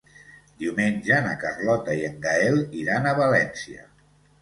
Diumenge 0.63 1.19
na 1.27 1.35
Carlota 1.45 1.99
i 2.01 2.03
en 2.09 2.19
Gaël 2.27 2.61
iran 2.83 3.11
a 3.15 3.17
València. 3.25 3.91